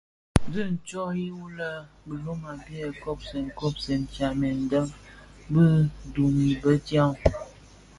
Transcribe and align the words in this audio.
Dhi 0.51 0.63
ntsoyi 0.73 1.25
wu 1.37 1.45
lè 1.57 1.69
biloma 2.07 2.51
biè 2.65 2.85
kobsèn 3.01 3.45
kobsèn 3.59 4.01
tyamèn 4.13 4.57
deň 4.71 4.87
bi 5.53 5.63
duň 6.13 6.35
yi 6.45 6.53
bëdiaň. 6.61 7.13